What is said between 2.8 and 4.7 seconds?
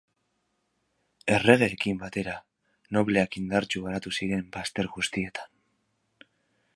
nobleak indartsu garatu ziren